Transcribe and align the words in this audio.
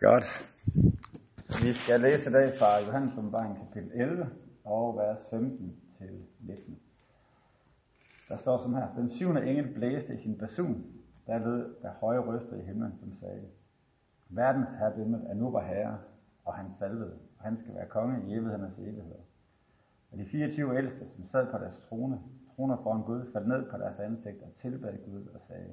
Godt. 0.00 0.26
Vi 1.62 1.72
skal 1.72 2.00
læse 2.00 2.30
i 2.30 2.32
dag 2.32 2.52
fra 2.58 2.78
Johannes 2.86 3.12
åbenbaring 3.18 3.58
kapitel 3.58 4.00
11 4.00 4.30
og 4.64 4.96
vers 4.96 5.18
15 5.30 5.76
til 5.98 6.10
19. 6.40 6.78
Der 8.28 8.36
står 8.36 8.58
sådan 8.58 8.74
her. 8.74 8.94
Den 8.96 9.10
syvende 9.10 9.46
engel 9.50 9.74
blæste 9.74 10.14
i 10.14 10.22
sin 10.22 10.38
basun. 10.38 10.84
Der 11.26 11.38
lød 11.38 11.74
der 11.82 11.90
høje 12.00 12.18
røster 12.18 12.56
i 12.56 12.60
himlen, 12.60 12.98
som 13.00 13.12
sagde, 13.20 13.42
Verdens 14.28 14.68
herredømme 14.78 15.26
er 15.28 15.34
nu 15.34 15.50
var 15.50 15.64
herre, 15.64 15.98
og 16.44 16.54
han 16.54 16.66
salvede, 16.78 17.18
og 17.38 17.44
han 17.44 17.56
skal 17.56 17.74
være 17.74 17.86
konge 17.86 18.28
i 18.28 18.34
evighedernes 18.34 18.78
evigheder. 18.78 19.22
Og 20.12 20.18
de 20.18 20.26
24 20.26 20.76
ældste, 20.78 21.06
som 21.16 21.28
sad 21.32 21.46
på 21.50 21.58
deres 21.58 21.78
trone, 21.88 22.20
troner 22.56 22.76
foran 22.82 23.02
Gud, 23.02 23.32
faldt 23.32 23.48
ned 23.48 23.70
på 23.70 23.78
deres 23.78 23.98
ansigt 23.98 24.42
og 24.42 24.50
tilbad 24.62 24.98
Gud 25.10 25.26
og 25.34 25.40
sagde, 25.48 25.72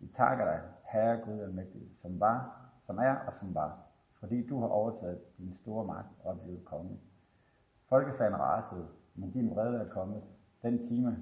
Vi 0.00 0.06
takker 0.16 0.44
dig, 0.44 0.60
Herre 0.92 1.20
Gud 1.24 1.40
almægtig, 1.40 1.82
som 2.02 2.20
var, 2.20 2.63
som 2.86 2.98
er 2.98 3.14
og 3.26 3.32
som 3.40 3.54
var, 3.54 3.78
fordi 4.20 4.46
du 4.46 4.60
har 4.60 4.68
overtaget 4.68 5.38
din 5.38 5.54
store 5.62 5.86
magt 5.86 6.08
og 6.24 6.32
er 6.32 6.38
blevet 6.38 6.64
konge. 6.64 6.98
Folkeslagen 7.88 8.36
rasede, 8.36 8.86
men 9.14 9.30
din 9.30 9.50
vrede 9.50 9.80
er 9.80 9.88
kommet. 9.88 10.22
Den 10.62 10.88
time, 10.88 11.16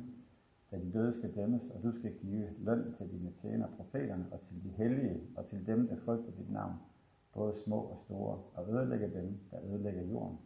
da 0.70 0.76
de 0.76 0.92
døde 0.92 1.18
skal 1.18 1.34
dømmes, 1.34 1.62
og 1.74 1.82
du 1.82 1.98
skal 1.98 2.12
give 2.18 2.48
løn 2.58 2.94
til 2.98 3.10
dine 3.10 3.32
tjenere, 3.42 3.68
profeterne 3.76 4.26
og 4.32 4.40
til 4.40 4.64
de 4.64 4.68
hellige 4.68 5.20
og 5.36 5.46
til 5.46 5.66
dem, 5.66 5.88
der 5.88 5.96
frygter 6.04 6.32
dit 6.38 6.52
navn, 6.52 6.74
både 7.34 7.54
små 7.64 7.76
og 7.76 7.98
store, 8.04 8.38
og 8.54 8.72
ødelægge 8.72 9.20
dem, 9.20 9.38
der 9.50 9.58
ødelægger 9.64 10.02
jorden. 10.02 10.38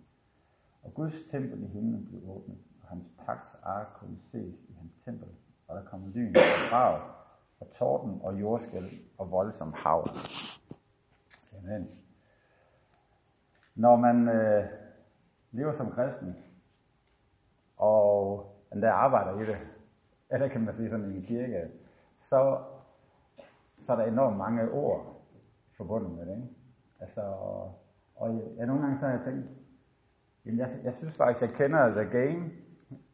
Og 0.82 0.94
Guds 0.94 1.24
tempel 1.30 1.62
i 1.62 1.66
himlen 1.66 2.06
blev 2.06 2.30
åbnet, 2.30 2.58
og 2.82 2.88
hans 2.88 3.04
pagts 3.26 3.56
ark 3.62 3.86
kunne 3.94 4.18
ses 4.32 4.54
i 4.68 4.72
hans 4.78 4.92
tempel, 5.04 5.28
og 5.68 5.76
der 5.76 5.82
kom 5.82 6.06
lyn 6.14 6.36
og 6.36 6.70
brag, 6.70 7.00
og 7.60 7.66
torden 7.78 8.20
og 8.22 8.40
jordskæld 8.40 8.90
og 9.18 9.30
voldsom 9.30 9.72
hav. 9.76 10.08
Amen. 11.66 11.88
Når 13.74 13.96
man 13.96 14.28
øh, 14.28 14.64
lever 15.50 15.72
som 15.72 15.90
kristen, 15.90 16.36
og 17.76 18.46
endda 18.72 18.90
arbejder 18.90 19.40
i 19.40 19.46
det, 19.46 19.56
eller 20.32 20.48
kan 20.48 20.60
man 20.60 20.76
sige 20.76 20.90
sådan 20.90 21.12
i 21.12 21.16
en 21.16 21.22
kirke, 21.22 21.70
så, 22.22 22.58
så 23.86 23.92
er 23.92 23.96
der 23.96 24.04
enormt 24.04 24.36
mange 24.36 24.70
ord 24.70 25.22
forbundet 25.76 26.10
med 26.10 26.26
det. 26.26 26.32
Ikke? 26.32 26.48
Altså, 27.00 27.20
og 28.16 28.34
jeg, 28.34 28.42
jeg, 28.56 28.66
nogle 28.66 28.82
gange 28.82 28.98
så 28.98 29.06
har 29.06 29.12
jeg 29.12 29.24
tænkt, 29.24 29.46
jamen 30.44 30.58
jeg, 30.58 30.80
jeg 30.84 30.94
synes 30.98 31.16
faktisk, 31.16 31.42
jeg 31.42 31.50
kender 31.50 31.88
the 31.90 32.18
game. 32.18 32.50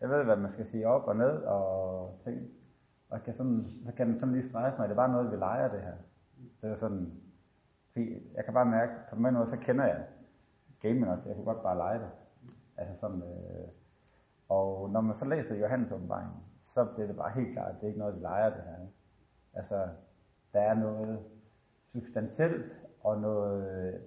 Jeg 0.01 0.09
ved, 0.09 0.25
hvad 0.25 0.37
man 0.37 0.53
skal 0.53 0.71
sige 0.71 0.89
op 0.89 1.05
og 1.09 1.17
ned 1.17 1.43
og 1.43 2.21
ting. 2.25 2.51
Og 3.09 3.23
kan 3.23 3.35
sådan, 3.37 3.67
så 3.87 3.93
kan 3.93 4.07
den 4.09 4.21
sådan 4.21 4.35
lige 4.35 4.48
strejfe 4.48 4.79
mig. 4.79 4.89
Det 4.89 4.93
er 4.93 4.97
bare 4.97 5.13
noget, 5.13 5.31
vi 5.31 5.37
leger 5.37 5.69
det 5.69 5.81
her. 5.81 5.95
Det 6.63 6.71
er 6.71 6.77
sådan, 6.77 7.23
jeg 8.37 8.45
kan 8.45 8.55
bare 8.55 8.67
mærke, 8.67 8.93
på 9.11 9.17
den 9.17 9.35
måde, 9.35 9.51
så 9.51 9.57
kender 9.57 9.85
jeg 9.85 10.05
gamen 10.83 11.09
også. 11.09 11.29
Jeg 11.29 11.37
kunne 11.37 11.45
godt 11.45 11.62
bare 11.62 11.77
lege 11.77 11.98
det. 11.98 12.11
Altså 12.77 12.97
sådan, 13.01 13.23
øh, 13.23 13.69
og 14.48 14.91
når 14.91 15.01
man 15.01 15.17
så 15.17 15.25
læser 15.25 15.55
Johannes 15.55 15.93
åbenbaringen, 15.93 16.37
så 16.67 16.85
bliver 16.85 17.07
det 17.07 17.17
bare 17.17 17.31
helt 17.31 17.53
klart, 17.53 17.69
at 17.69 17.75
det 17.75 17.83
er 17.83 17.89
ikke 17.89 17.98
noget, 17.98 18.17
vi 18.17 18.20
leger 18.20 18.51
det 18.51 18.63
her. 18.63 18.87
Altså, 19.55 19.89
der 20.53 20.61
er 20.61 20.75
noget 20.75 21.20
substantielt 21.93 22.73
og 23.03 23.20
noget 23.20 23.93
øh, 23.95 24.01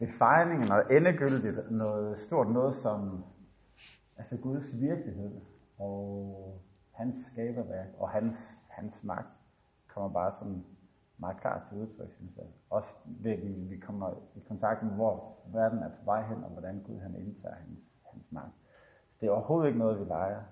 defining, 0.00 0.68
noget 0.68 0.96
endegyldigt, 0.96 1.70
noget 1.70 2.18
stort 2.18 2.48
noget 2.48 2.74
som 2.74 3.24
altså 4.16 4.36
Guds 4.36 4.80
virkelighed 4.80 5.40
og 5.78 6.60
hans 6.92 7.26
skaberværk 7.26 7.88
og 7.98 8.10
hans, 8.10 8.36
hans 8.68 9.04
magt 9.04 9.28
kommer 9.88 10.10
bare 10.10 10.32
sådan 10.38 10.64
meget 11.24 11.40
klart 11.40 11.62
til 11.68 11.78
udtryk, 11.78 12.12
synes 12.16 12.36
jeg. 12.36 12.46
Også 12.70 12.88
det, 13.24 13.32
at 13.32 13.42
vi, 13.46 13.52
vi 13.52 13.76
kommer 13.76 14.08
i 14.36 14.40
kontakt 14.48 14.82
med, 14.82 14.92
hvor 14.92 15.36
verden 15.52 15.78
er 15.78 15.88
på 15.88 16.04
vej 16.04 16.22
hen, 16.28 16.44
og 16.44 16.50
hvordan 16.50 16.82
Gud 16.86 16.98
han 16.98 17.14
indtager 17.14 17.54
hans, 17.54 17.80
hans 18.12 18.26
magt. 18.30 18.54
Det 19.20 19.26
er 19.26 19.30
overhovedet 19.30 19.68
ikke 19.68 19.78
noget, 19.78 20.00
vi 20.00 20.04
leger. 20.04 20.42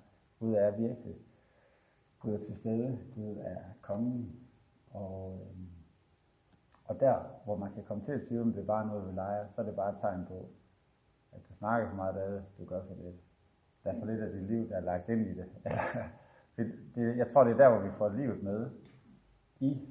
Gud 0.41 0.54
er 0.54 0.70
virkelig. 0.70 1.16
Gud 2.20 2.34
er 2.34 2.38
til 2.38 2.56
stede. 2.60 2.98
Gud 3.14 3.36
er 3.36 3.60
kongen. 3.80 4.41
Og, 4.91 5.41
øhm, 5.41 5.69
og 6.84 7.00
der, 7.00 7.16
hvor 7.44 7.56
man 7.56 7.72
kan 7.72 7.84
komme 7.84 8.04
til 8.04 8.12
at 8.12 8.20
sige, 8.28 8.41
om 8.41 8.53
det 8.53 8.62
er 8.62 8.66
bare 8.66 8.86
noget, 8.86 9.09
vi 9.09 9.12
leger, 9.12 9.47
så 9.54 9.60
er 9.60 9.64
det 9.64 9.76
bare 9.76 9.91
et 9.91 10.00
tegn 10.00 10.25
på, 10.28 10.48
at 11.32 11.41
du 11.48 11.54
snakker 11.59 11.88
for 11.88 11.97
meget 11.97 12.16
af 12.16 12.30
det, 12.30 12.44
du 12.59 12.64
gør 12.64 12.82
for 12.88 12.94
det. 12.94 13.14
Der 13.84 13.92
er 13.92 13.98
for 13.98 14.06
lidt 14.06 14.20
af 14.20 14.32
dit 14.32 14.42
liv, 14.42 14.69
der 14.69 14.76
er 14.76 14.80
lagt 14.80 15.09
ind 15.09 15.26
i 15.26 15.34
det. 15.34 15.47
det, 16.56 16.72
det 16.94 17.16
jeg 17.16 17.32
tror, 17.32 17.44
det 17.44 17.53
er 17.53 17.56
der, 17.56 17.69
hvor 17.69 17.88
vi 17.88 17.91
får 17.98 18.09
livet 18.09 18.42
med 18.42 18.70
i 19.60 19.88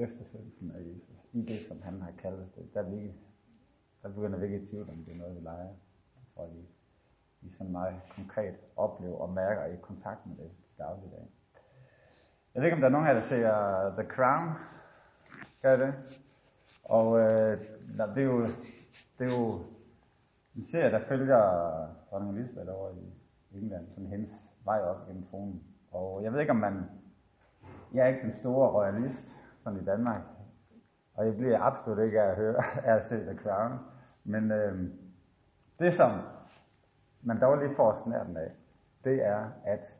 efterfølgelsen 0.00 0.70
af 0.70 0.80
Jesus, 0.80 1.26
i 1.32 1.42
det, 1.42 1.68
som 1.68 1.82
han 1.82 2.02
har 2.02 2.12
kaldt 2.22 2.56
det, 2.56 2.74
der, 2.74 2.82
vi, 2.82 3.12
der 4.02 4.08
begynder 4.08 4.38
vi 4.38 4.44
ikke 4.44 4.60
i 4.60 4.66
tvivl, 4.66 4.90
om 4.90 5.04
det 5.04 5.14
er 5.14 5.18
noget, 5.18 5.36
vi 5.36 5.40
leger. 5.40 5.74
For 6.34 6.46
vi, 6.46 6.60
vi 7.40 7.50
sådan 7.50 7.72
meget 7.72 8.00
konkret 8.16 8.54
oplever 8.76 9.18
og 9.18 9.30
mærker 9.30 9.64
i 9.64 9.76
kontakt 9.82 10.26
med 10.26 10.36
det 10.36 10.50
dagligdag. 10.78 11.26
Jeg 12.54 12.62
ved 12.62 12.66
ikke, 12.66 12.74
om 12.74 12.80
der 12.80 12.88
er 12.88 12.92
nogen 12.92 13.06
af 13.06 13.14
jer, 13.14 13.20
der 13.20 13.28
ser 13.28 14.02
The 14.02 14.10
Crown. 14.10 14.48
Gør 15.62 15.76
det? 15.76 15.94
Og 16.84 17.18
øh, 17.18 17.60
det, 18.14 18.18
er 18.18 18.22
jo, 18.22 18.42
det 19.18 19.26
er 19.26 19.38
jo 19.38 19.60
en 20.56 20.66
serie, 20.66 20.90
der 20.90 21.00
følger 21.08 21.40
dronning 22.10 22.38
Elisabeth 22.38 22.70
over 22.74 22.90
i 22.90 23.58
England, 23.58 23.88
sådan 23.88 24.06
hendes 24.06 24.30
vej 24.64 24.80
op 24.80 25.06
gennem 25.06 25.26
tronen. 25.26 25.62
Og 25.90 26.22
jeg 26.22 26.32
ved 26.32 26.40
ikke, 26.40 26.50
om 26.50 26.56
man... 26.56 26.84
Jeg 27.94 28.04
er 28.04 28.08
ikke 28.08 28.22
den 28.22 28.36
store 28.38 28.70
royalist, 28.70 29.18
sådan 29.64 29.80
i 29.80 29.84
Danmark. 29.84 30.22
Og 31.14 31.26
jeg 31.26 31.36
bliver 31.36 31.60
absolut 31.60 32.04
ikke 32.04 32.20
af 32.20 32.30
at 32.30 32.36
høre, 32.36 32.56
af 32.88 32.94
at 32.94 33.08
se 33.08 33.16
The 33.16 33.38
Crown. 33.38 33.78
Men 34.24 34.50
øh, 34.50 34.90
det, 35.78 35.94
som 35.94 36.10
man 37.22 37.40
dog 37.40 37.58
lige 37.58 37.76
får 37.76 38.02
snærten 38.04 38.36
af, 38.36 38.52
det 39.04 39.24
er, 39.24 39.50
at 39.64 39.94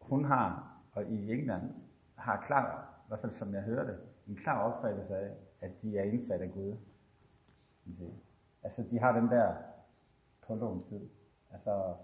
hun 0.00 0.24
har, 0.24 0.76
og 0.92 1.04
i 1.04 1.32
England, 1.32 1.74
har 2.16 2.44
klar, 2.46 2.88
i 3.06 3.08
hvert 3.08 3.20
fald 3.20 3.32
som 3.32 3.54
jeg 3.54 3.62
hører 3.62 3.84
det, 3.84 3.98
en 4.28 4.36
klar 4.36 4.72
opfattelse 4.72 5.16
af, 5.16 5.30
at 5.60 5.70
de 5.82 5.98
er 5.98 6.02
indsat 6.02 6.40
af 6.40 6.52
Gud. 6.52 6.76
Altså, 8.62 8.82
de 8.90 8.98
har 8.98 9.20
den 9.20 9.28
der 9.28 9.54
på 10.46 10.84
tid. 10.88 11.08
Altså, 11.52 11.94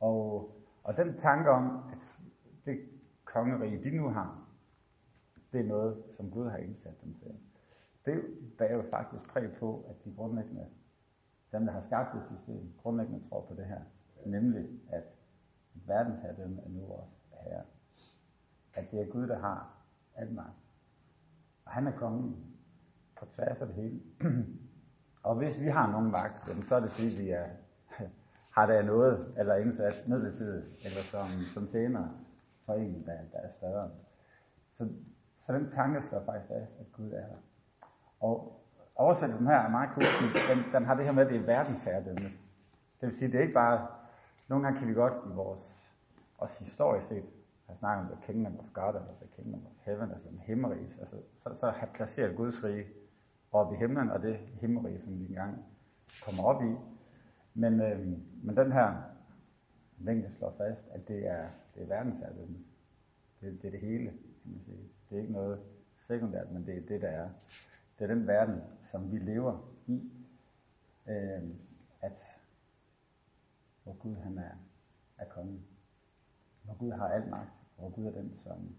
og, 0.00 0.50
og 0.84 0.96
den 0.96 1.18
tanke 1.18 1.50
om, 1.50 1.82
at 1.92 1.98
det 2.64 2.80
kongerige, 3.24 3.90
de 3.90 3.96
nu 3.96 4.08
har, 4.08 4.41
det 5.52 5.60
er 5.60 5.64
noget, 5.64 6.02
som 6.16 6.30
Gud 6.30 6.48
har 6.48 6.56
indsat 6.56 7.02
dem 7.04 7.14
til. 7.14 7.34
Det 8.04 8.22
bærer 8.58 8.76
jo 8.76 8.82
faktisk 8.90 9.22
præg 9.28 9.52
på, 9.58 9.84
at 9.88 10.04
de 10.04 10.14
grundlæggende, 10.16 10.66
dem 11.52 11.64
der 11.64 11.72
har 11.72 11.82
skabt 11.86 12.14
det 12.14 12.22
system, 12.36 12.72
grundlæggende 12.82 13.28
tror 13.28 13.40
på 13.40 13.54
det 13.54 13.66
her. 13.66 13.80
Nemlig, 14.26 14.68
at 14.90 15.04
verdensherredømme 15.74 16.62
er 16.62 16.68
nu 16.68 16.84
også 16.84 17.22
her. 17.44 17.62
At 18.74 18.90
det 18.90 19.00
er 19.00 19.06
Gud, 19.06 19.26
der 19.26 19.38
har 19.38 19.76
alt 20.14 20.34
magt. 20.34 20.56
Og 21.64 21.72
han 21.72 21.86
er 21.86 21.92
kongen 21.92 22.36
på 23.18 23.26
tværs 23.34 23.60
af 23.60 23.66
det 23.66 23.76
hele. 23.76 24.00
og 25.28 25.34
hvis 25.34 25.60
vi 25.60 25.66
har 25.66 25.90
nogen 25.90 26.10
magt, 26.10 26.68
så 26.68 26.74
er 26.74 26.80
det 26.80 26.90
fordi, 26.90 27.08
vi 27.08 27.30
er, 27.30 27.46
har 28.56 28.66
der 28.66 28.82
noget, 28.82 29.34
eller 29.38 29.54
indsat 29.54 30.08
midlertidigt, 30.08 30.66
eller 30.84 31.02
som, 31.02 31.28
som 31.54 31.68
tjener 31.68 32.08
for 32.66 32.74
en, 32.74 33.06
der, 33.06 33.18
der 33.32 33.38
er 33.38 33.52
større. 33.52 33.90
Så 34.78 34.88
så 35.46 35.52
den 35.52 35.70
tanke 35.70 36.02
står 36.08 36.22
faktisk 36.24 36.50
af, 36.50 36.66
at 36.80 36.92
Gud 36.92 37.10
er 37.10 37.26
der. 37.26 37.36
Og 38.20 38.62
oversættelsen 38.94 39.46
her 39.46 39.54
er 39.54 39.68
meget 39.68 39.90
cool. 39.94 40.04
Den, 40.50 40.72
den 40.74 40.84
har 40.84 40.94
det 40.94 41.04
her 41.04 41.12
med, 41.12 41.22
at 41.22 41.32
det 41.32 41.40
er 41.40 41.46
verdensherredømme. 41.46 42.30
Det 43.00 43.08
vil 43.08 43.16
sige, 43.16 43.32
det 43.32 43.38
er 43.38 43.42
ikke 43.42 43.54
bare, 43.54 43.86
nogle 44.48 44.64
gange 44.64 44.78
kan 44.78 44.88
vi 44.88 44.94
godt 44.94 45.12
i 45.26 45.34
vores, 45.34 45.76
også 46.38 46.64
historisk 46.64 47.08
set, 47.08 47.24
have 47.66 47.78
snakket 47.78 48.10
om 48.10 48.16
the 48.16 48.26
kingdom 48.26 48.58
of 48.58 48.64
God, 48.72 48.88
eller 48.94 49.14
the 49.20 49.28
kingdom 49.36 49.66
of 49.66 49.72
heaven, 49.84 50.10
altså 50.10 50.28
en 50.28 50.38
himmerig. 50.38 50.88
Altså, 51.00 51.16
så, 51.42 51.54
så 51.56 51.70
har 51.70 51.86
placeret 51.94 52.36
Guds 52.36 52.64
rige 52.64 52.86
op 53.52 53.72
i 53.72 53.76
himlen, 53.76 54.10
og 54.10 54.22
det 54.22 54.36
himmerige, 54.36 55.00
som 55.00 55.20
vi 55.20 55.26
engang 55.26 55.64
kommer 56.24 56.44
op 56.44 56.62
i. 56.62 56.74
Men, 57.54 57.80
øh, 57.80 57.98
men 58.42 58.56
den 58.56 58.72
her 58.72 58.94
længde 59.98 60.30
slår 60.38 60.54
fast, 60.58 60.80
at 60.90 61.08
det 61.08 61.26
er, 61.26 61.48
det 61.74 61.82
er 61.82 61.86
verdensherredømme. 61.86 62.58
Det, 63.40 63.62
det 63.62 63.66
er 63.66 63.70
det 63.70 63.80
hele, 63.80 64.12
kan 64.42 64.52
man 64.52 64.60
sige. 64.64 64.88
Det 65.10 65.16
er 65.16 65.20
ikke 65.20 65.32
noget 65.32 65.60
sekundært, 66.06 66.50
men 66.50 66.66
det 66.66 66.76
er 66.76 66.86
det, 66.86 67.02
der 67.02 67.08
er. 67.08 67.30
Det 67.98 68.10
er 68.10 68.14
den 68.14 68.26
verden, 68.26 68.60
som 68.90 69.12
vi 69.12 69.18
lever 69.18 69.74
i. 69.86 70.12
Øh, 71.06 71.42
at 72.00 72.12
hvor 73.82 73.92
Gud 73.92 74.16
han 74.16 74.38
er, 74.38 74.54
er 75.18 75.24
kongen. 75.24 75.66
Hvor 76.62 76.74
Gud 76.74 76.90
har 76.90 77.08
al 77.08 77.30
magt. 77.30 77.50
Hvor 77.76 77.88
Gud 77.90 78.06
er 78.06 78.10
den, 78.10 78.38
som, 78.44 78.74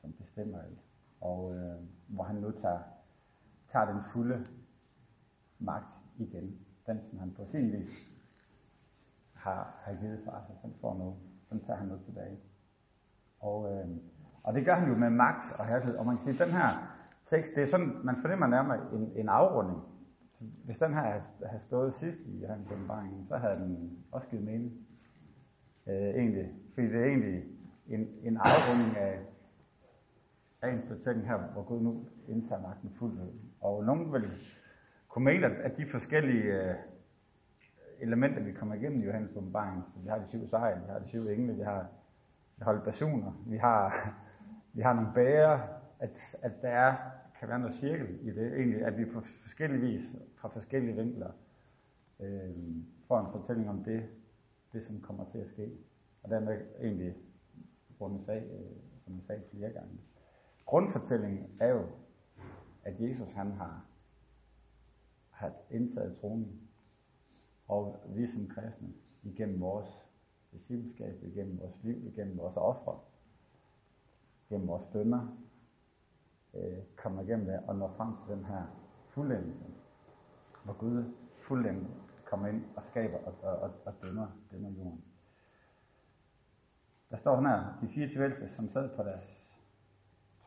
som 0.00 0.12
bestemmer 0.12 0.58
alt. 0.62 0.78
Og 1.20 1.54
øh, 1.54 1.80
hvor 2.06 2.24
han 2.24 2.36
nu 2.36 2.50
tager, 2.50 2.80
tager 3.72 3.92
den 3.92 4.02
fulde 4.12 4.46
magt 5.58 5.94
igen. 6.18 6.58
Den, 6.86 7.00
som 7.10 7.18
han 7.18 7.34
på 7.34 7.46
sin 7.50 7.72
vis 7.72 7.90
har, 9.34 9.80
har 9.80 9.94
givet 10.00 10.24
fra 10.24 10.46
sig, 10.46 10.56
den 10.62 10.74
får 10.80 10.94
nu, 10.98 11.16
den 11.50 11.60
tager 11.64 11.78
han 11.78 11.88
nu 11.88 11.98
tilbage. 12.04 12.38
Og, 13.40 13.72
øh, 13.72 13.88
og 14.42 14.54
det 14.54 14.64
gør 14.64 14.74
han 14.74 14.88
jo 14.88 14.94
med 14.94 15.10
magt 15.10 15.52
og 15.58 15.66
herlighed. 15.66 15.96
Og 15.96 16.06
man 16.06 16.16
kan 16.16 16.24
sige, 16.24 16.42
at 16.42 16.48
den 16.48 16.56
her 16.56 16.68
tekst, 17.30 17.52
det 17.54 17.62
er 17.62 17.66
sådan, 17.66 17.92
man 18.04 18.16
fornemmer 18.20 18.46
nærmere 18.46 18.78
en, 18.92 19.12
en 19.16 19.28
afrunding. 19.28 19.80
Hvis 20.64 20.78
den 20.78 20.94
her 20.94 21.20
havde 21.46 21.62
stået 21.66 21.94
sidst 21.94 22.18
i 22.26 22.42
Johannes 22.42 22.70
åbenbaringen, 22.70 23.26
så 23.28 23.36
havde 23.36 23.56
den 23.56 23.98
også 24.12 24.28
givet 24.28 24.44
mening. 24.44 24.72
Øh, 25.86 25.94
egentlig. 25.94 26.48
Fordi 26.74 26.86
det 26.86 27.00
er 27.00 27.04
egentlig 27.04 27.44
en, 27.86 28.08
en 28.22 28.36
afrunding 28.36 28.96
af, 28.96 29.18
af 30.62 30.72
en 30.72 30.82
fortælling 30.88 31.26
her, 31.26 31.36
hvor 31.36 31.62
Gud 31.62 31.80
nu 31.80 32.04
indtager 32.28 32.62
magten 32.62 32.90
fuldt 32.98 33.20
ud. 33.20 33.38
Og 33.60 33.84
nogen 33.84 34.12
vil 34.12 34.30
kunne 35.08 35.24
mene, 35.24 35.46
at 35.46 35.76
de 35.76 35.86
forskellige 35.86 36.42
øh, 36.42 36.74
elementer, 38.00 38.42
vi 38.42 38.52
kommer 38.52 38.74
igennem 38.74 39.00
i 39.00 39.04
Johannes 39.04 39.36
åbenbaring, 39.36 39.84
vi 39.96 40.08
har 40.08 40.18
de 40.18 40.28
syv 40.28 40.48
sejl, 40.48 40.76
vi 40.76 40.90
har 40.92 40.98
de 40.98 41.08
syv 41.08 41.28
engle, 41.28 41.54
vi 41.54 41.62
har, 41.62 41.86
holdt 42.62 42.84
personer, 42.84 43.32
vi 43.46 43.56
har, 43.56 44.14
vi 44.72 44.82
har 44.82 44.92
nogle 44.94 45.10
bærer, 45.14 45.68
at, 45.98 46.36
at 46.42 46.62
der 46.62 46.68
er, 46.68 46.96
kan 47.38 47.48
være 47.48 47.58
noget 47.58 47.76
cirkel 47.76 48.18
i 48.22 48.30
det, 48.30 48.52
egentlig, 48.56 48.84
at 48.84 48.98
vi 48.98 49.04
på 49.04 49.20
forskellige 49.20 49.80
vis, 49.80 50.16
fra 50.36 50.48
forskellige 50.48 50.96
vinkler, 50.96 51.30
øh, 52.20 52.56
får 53.08 53.20
en 53.20 53.32
fortælling 53.32 53.70
om 53.70 53.84
det, 53.84 54.08
det 54.72 54.84
som 54.84 55.00
kommer 55.00 55.24
til 55.30 55.38
at 55.38 55.48
ske. 55.48 55.72
Og 56.22 56.30
dermed 56.30 56.60
egentlig 56.80 57.16
rundes 58.00 58.28
af, 58.28 58.44
øh, 58.44 59.02
som 59.04 59.14
jeg 59.14 59.22
sagde 59.26 59.42
flere 59.50 59.70
gange. 59.70 60.00
Grundfortællingen 60.66 61.46
er 61.60 61.68
jo, 61.68 61.86
at 62.84 63.00
Jesus 63.00 63.32
han 63.32 63.52
har, 63.52 63.84
har 65.30 65.52
indtaget 65.70 66.16
tronen, 66.20 66.60
og 67.68 67.96
vi 68.06 68.26
som 68.26 68.48
kristne, 68.48 68.88
igennem 69.22 69.60
vores 69.60 69.88
discipleskab, 70.52 71.22
igennem 71.22 71.60
vores 71.60 71.82
liv, 71.82 72.06
igennem 72.06 72.38
vores 72.38 72.56
ofre, 72.56 72.98
gennem 74.52 74.68
vores 74.68 74.84
bønder, 74.92 75.36
øh, 76.54 76.78
kommer 76.96 77.22
igennem 77.22 77.46
det 77.46 77.60
og 77.66 77.76
når 77.76 77.94
frem 77.96 78.12
til 78.16 78.36
den 78.36 78.44
her 78.44 78.62
fuldendelse, 79.14 79.64
hvor 80.64 80.72
Gud 80.72 81.04
fuldendt 81.46 81.88
kommer 82.24 82.46
ind 82.46 82.64
og 82.76 82.82
skaber 82.90 83.18
og, 83.18 83.34
og, 83.42 83.58
og, 83.58 83.70
og 83.84 83.94
dømmer, 84.02 84.26
dømmer 84.50 84.70
jorden. 84.70 85.04
Der 87.10 87.16
står 87.16 87.40
her, 87.40 87.78
de 87.80 87.88
fire 87.94 88.08
tvælte, 88.14 88.50
som 88.56 88.72
sad 88.72 88.96
på 88.96 89.02
deres 89.02 89.24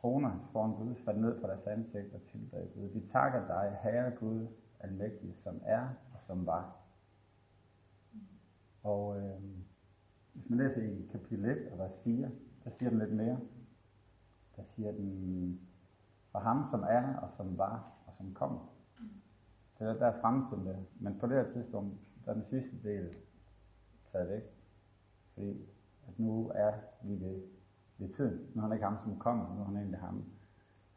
troner 0.01 0.49
foran 0.51 0.71
Gud, 0.71 0.95
faldt 1.05 1.21
ned 1.21 1.41
på 1.41 1.47
deres 1.47 1.67
ansigt 1.67 2.13
og 2.13 2.21
tilbage 2.31 2.69
Gud. 2.75 2.89
Vi 2.89 3.07
takker 3.11 3.47
dig, 3.47 3.77
Herre 3.83 4.11
Gud, 4.11 4.47
almægtig, 4.79 5.35
som 5.43 5.61
er 5.65 5.87
og 6.13 6.19
som 6.27 6.45
var. 6.45 6.75
Og 8.83 9.17
øh, 9.17 9.41
hvis 10.33 10.49
man 10.49 10.59
læser 10.59 10.81
i 10.81 11.09
kapitel 11.11 11.45
1 11.45 11.71
og 11.71 11.77
vers 11.77 11.91
4, 12.03 12.31
der 12.63 12.71
siger 12.77 12.89
den 12.89 12.99
lidt 12.99 13.13
mere. 13.13 13.39
Der 14.57 14.63
siger 14.75 14.91
den, 14.91 15.59
for 16.31 16.39
ham 16.39 16.65
som 16.71 16.83
er 16.83 17.15
og 17.15 17.29
som 17.37 17.57
var 17.57 17.91
og 18.07 18.13
som 18.17 18.33
kommer. 18.33 18.75
Så 19.77 19.85
der 19.85 20.07
er 20.07 20.21
fremtiden 20.21 20.65
det. 20.65 20.85
Men 20.99 21.19
på 21.19 21.27
det 21.27 21.45
her 21.45 21.53
tidspunkt, 21.53 21.97
der 22.25 22.31
er 22.31 22.35
den 22.35 22.45
sidste 22.49 22.89
del 22.89 23.15
taget 24.11 24.29
væk. 24.29 24.43
Fordi 25.33 25.65
at 26.07 26.19
nu 26.19 26.51
er 26.55 26.73
vi 27.01 27.19
ved, 27.19 27.41
ved 27.97 28.13
tiden. 28.15 28.51
Nu 28.53 28.61
er 28.61 28.67
han 28.67 28.73
ikke 28.73 28.85
ham, 28.85 28.97
som 29.03 29.19
kommer, 29.19 29.55
nu 29.55 29.61
er 29.61 29.65
han 29.65 29.77
egentlig 29.77 29.99
ham, 29.99 30.25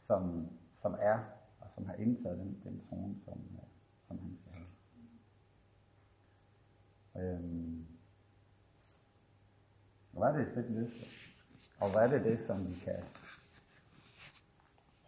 som, 0.07 0.49
som 0.83 0.95
er, 1.01 1.19
og 1.61 1.67
som 1.75 1.87
har 1.87 1.95
indtaget 1.95 2.39
den, 2.39 2.61
den 2.65 2.81
trone, 2.89 3.15
som, 3.25 3.41
som 4.09 4.19
han 4.19 4.39
skal 4.41 4.53
have. 4.53 4.67
Øhm, 7.35 7.87
hvad 10.11 10.29
er 10.29 10.33
det 10.33 10.49
et 10.49 10.55
fedt 10.55 10.71
løfte? 10.71 11.05
Og 11.81 11.91
hvad 11.91 12.03
er 12.03 12.07
det 12.07 12.25
det, 12.25 12.47
som 12.47 12.69
vi 12.69 12.75
kan 12.75 13.05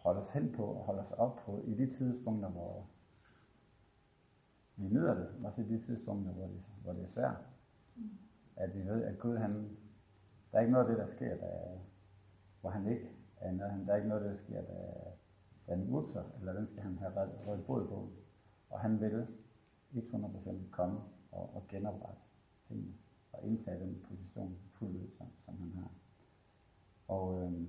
holde 0.01 0.21
os 0.21 0.31
hen 0.31 0.51
på 0.51 0.65
og 0.65 0.83
holde 0.85 1.01
os 1.01 1.11
op 1.11 1.35
på 1.45 1.61
i 1.67 1.73
de 1.73 1.97
tidspunkter, 1.97 2.49
hvor 2.49 2.87
vi 4.75 4.87
nyder 4.87 5.13
det, 5.13 5.27
også 5.43 5.61
i 5.61 5.63
de 5.63 5.85
tidspunkter, 5.85 6.31
hvor 6.31 6.47
det, 6.47 6.63
hvor 6.83 6.93
det 6.93 7.03
er 7.03 7.07
svært. 7.13 7.37
At 8.55 8.75
vi 8.75 8.85
ved, 8.85 9.03
at 9.03 9.19
Gud, 9.19 9.37
han, 9.37 9.77
der 10.51 10.57
er 10.57 10.61
ikke 10.61 10.71
noget 10.71 10.85
af 10.85 10.89
det, 10.89 11.07
der 11.07 11.15
sker, 11.15 11.37
der, 11.37 11.79
hvor 12.61 12.69
han 12.69 12.87
ikke 12.87 13.09
er 13.37 13.51
noget. 13.51 13.87
Der 13.87 13.93
er 13.93 13.97
ikke 13.97 14.09
noget, 14.09 14.23
der 14.23 14.37
sker, 14.43 14.61
der, 14.61 14.93
der 15.67 15.73
er 15.73 15.77
en 15.77 15.89
urser, 15.89 16.23
eller 16.39 16.53
den 16.53 16.67
skal 16.67 16.83
han 16.83 16.97
have 16.97 17.13
rødt 17.47 17.65
bod 17.65 17.87
på. 17.87 18.09
Og 18.69 18.79
han 18.79 18.99
vil 18.99 19.27
100% 19.93 20.69
komme 20.71 20.99
og, 21.31 21.55
og 21.55 21.67
genoprette 21.69 22.21
tingene 22.67 22.93
og 23.33 23.43
indtage 23.47 23.79
den 23.79 24.01
position 24.07 24.57
fuldt 24.73 24.95
ud, 24.95 25.09
som, 25.17 25.27
som 25.45 25.57
han 25.57 25.73
har. 25.73 25.91
Og 27.07 27.41
øhm, 27.41 27.67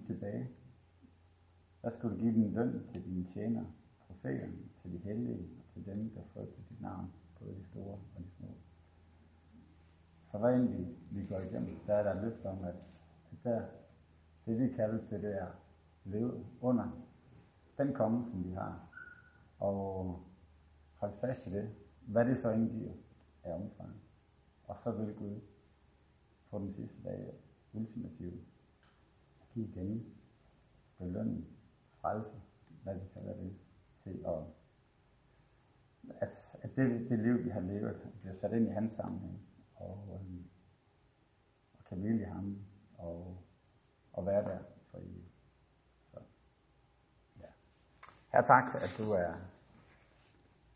og 0.00 0.06
tilbage. 0.06 0.48
Der 1.82 1.90
skulle 1.90 2.16
du 2.16 2.20
give 2.20 2.34
din 2.34 2.52
løn 2.52 2.86
til 2.92 3.04
dine 3.04 3.26
tjenere, 3.34 3.66
profeterne, 4.06 4.58
til 4.82 4.92
de 4.92 4.98
hellige 4.98 5.48
og 5.58 5.64
til 5.72 5.86
dem, 5.86 6.10
der 6.10 6.20
frygter 6.32 6.62
dit 6.70 6.80
navn, 6.80 7.12
både 7.40 7.54
de 7.54 7.64
store 7.64 7.94
og 7.94 8.18
de 8.18 8.30
små. 8.38 8.48
Så 10.30 10.38
hvad 10.38 10.54
end 10.54 10.86
vi 11.10 11.26
går 11.26 11.40
igennem, 11.40 11.78
der 11.86 11.94
er 11.94 12.02
der 12.02 12.22
løfte 12.22 12.46
om, 12.46 12.64
at, 12.64 12.74
det, 13.30 13.38
der, 13.44 13.62
det 14.46 14.58
vi 14.58 14.68
kalder 14.68 15.06
til, 15.08 15.22
det 15.22 15.42
er 15.42 15.46
leve 16.04 16.44
under 16.60 17.06
den 17.78 17.94
komme, 17.94 18.30
som 18.30 18.44
vi 18.44 18.50
har. 18.50 18.88
Og 19.58 20.20
holde 20.94 21.14
fast 21.20 21.46
i 21.46 21.50
det. 21.50 21.70
Hvad 22.00 22.24
det 22.24 22.42
så 22.42 22.50
indgiver 22.50 22.92
af 23.44 23.54
omfang. 23.54 23.92
Og 24.64 24.76
så 24.84 24.90
vil 24.92 25.14
Gud 25.14 25.40
på 26.50 26.58
den 26.58 26.74
sidste 26.74 27.02
dag 27.04 27.34
ultimativt 27.72 28.51
give 29.54 29.68
igen 29.68 30.14
belønning, 30.98 31.46
frelse, 32.00 32.42
hvad 32.82 32.94
vi 32.94 33.06
kalder 33.14 33.34
det, 33.36 33.56
til 34.02 34.24
at, 34.26 34.44
at, 36.20 36.28
at 36.62 36.76
det, 36.76 37.10
det 37.10 37.18
liv, 37.18 37.44
vi 37.44 37.50
har 37.50 37.60
levet, 37.60 38.00
bliver 38.20 38.34
sat 38.40 38.52
ind 38.52 38.68
i 38.68 38.70
hans 38.70 38.92
sammenhæng, 38.92 39.40
og, 39.74 40.08
øhm, 40.14 40.44
og 41.78 41.84
kan 41.84 41.98
hvile 41.98 42.20
i 42.20 42.24
ham, 42.24 42.58
og, 42.98 43.38
og 44.12 44.26
være 44.26 44.44
der 44.44 44.58
for 44.90 44.98
evigt. 44.98 45.32
Så, 46.12 46.20
ja. 47.40 47.46
Her 48.32 48.42
tak, 48.42 48.74
at 48.74 48.94
du 48.98 49.10
er 49.10 49.34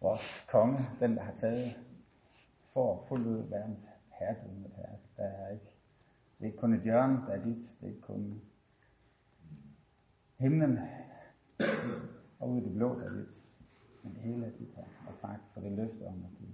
vores 0.00 0.46
konge, 0.49 0.79
den 1.00 1.17
der 1.17 1.22
har 1.22 1.34
taget 1.40 1.76
for 2.72 3.05
fuldt 3.08 3.26
ud 3.26 3.49
verdens 3.49 3.79
herredømme 4.08 4.69
her. 4.76 4.88
Der 5.17 5.25
er 5.25 5.50
ikke, 5.50 5.70
det 6.38 6.44
er 6.44 6.46
ikke 6.46 6.58
kun 6.58 6.75
et 6.75 6.82
hjørne, 6.82 7.26
der 7.26 7.32
er 7.32 7.44
dit, 7.44 7.72
det 7.81 7.82
er 7.82 7.88
ikke 7.88 8.00
kun 8.00 8.43
himlen 10.38 10.78
og 12.38 12.50
ud 12.50 12.60
i 12.60 12.64
det 12.64 12.72
blå, 12.72 13.00
der 13.00 13.10
lidt. 13.10 13.28
men 14.02 14.16
hele 14.16 14.46
er 14.46 14.50
dit 14.50 14.69
her. 14.76 14.84
Og 15.08 15.14
tak 15.20 15.40
for 15.52 15.60
det 15.60 15.72
løfte 15.72 16.06
om, 16.06 16.24
at 16.24 16.31
du 16.40 16.44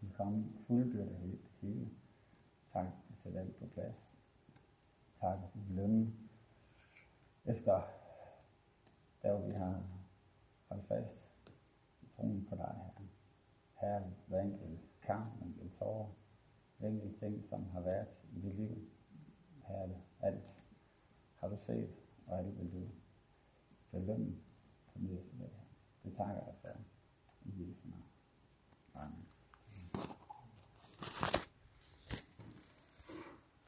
vil 0.00 0.12
komme 0.16 0.44
fuldbyrdet 0.66 1.16
hele, 1.16 1.38
hele. 1.60 1.90
Tak, 2.72 2.86
at 2.86 3.18
sætte 3.22 3.40
alt 3.40 3.56
på 3.56 3.66
plads. 3.66 3.96
Tak, 5.20 5.38
at 5.38 5.54
du 5.54 5.60
lønne 5.74 6.12
efter 7.44 7.82
der, 9.22 9.36
hvor 9.38 9.46
vi 9.46 9.52
har 9.52 9.82
holdt 10.68 10.86
fast 10.88 11.14
i 12.02 12.06
troen 12.16 12.46
på 12.48 12.56
dig, 12.56 12.74
Herre. 12.76 13.08
Herre, 13.80 14.10
hver 14.26 14.40
enkelt 14.40 14.80
kamp, 15.02 15.36
hver 15.36 15.46
enkelt 15.46 15.78
tårer, 15.78 16.06
hver 16.78 16.88
enkelt 16.88 17.18
ting, 17.18 17.44
som 17.48 17.64
har 17.70 17.80
været 17.80 18.08
i 18.32 18.40
dit 18.40 18.54
liv. 18.54 18.90
Herre, 19.66 19.90
alt 20.20 20.44
har 21.40 21.48
du 21.48 21.56
set, 21.66 22.03
og 22.26 22.38
alt 22.38 22.58
vil 22.58 22.72
du 22.72 22.88
belønne 23.90 24.36
på 24.86 24.98
næste 24.98 25.38
dag. 25.38 25.50
Det 26.04 26.16
takker 26.16 26.34
jeg 26.34 26.54
for 26.60 26.68
i 27.44 27.62
Jesu 27.62 27.88
navn. 27.88 28.04
Amen. 28.94 29.23